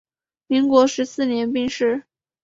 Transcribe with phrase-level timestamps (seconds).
[0.47, 2.05] 民国十四年病逝。